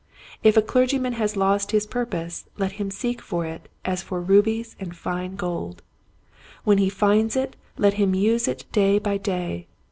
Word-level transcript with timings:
If 0.41 0.57
a 0.57 0.63
clergyman 0.63 1.13
has 1.13 1.37
lost 1.37 1.69
his 1.73 1.85
purpose 1.85 2.45
let 2.57 2.71
him 2.81 2.89
seek 2.89 3.21
for 3.21 3.45
it 3.45 3.69
as 3.85 4.01
for 4.01 4.19
rubies 4.19 4.75
and 4.79 4.97
fine 4.97 5.35
gold. 5.35 5.83
When 6.63 6.79
he 6.79 6.89
finds 6.89 7.35
it 7.35 7.55
let 7.77 7.93
him 8.01 8.15
use 8.15 8.47
it 8.47 8.65
day 8.71 8.97
by 8.97 9.17
day. 9.17 9.67